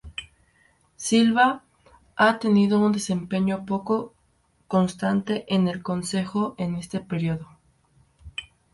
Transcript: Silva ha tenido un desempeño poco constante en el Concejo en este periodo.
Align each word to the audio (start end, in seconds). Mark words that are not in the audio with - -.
Silva 0.97 1.63
ha 2.15 2.39
tenido 2.39 2.79
un 2.85 2.91
desempeño 2.97 3.55
poco 3.71 4.15
constante 4.73 5.45
en 5.55 5.67
el 5.67 5.83
Concejo 5.83 6.55
en 6.57 6.69
este 6.73 7.01
periodo. 7.01 7.47